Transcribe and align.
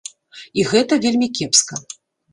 І 0.61 0.63
гэта 0.71 0.99
вельмі 1.05 1.27
кепска. 1.41 1.75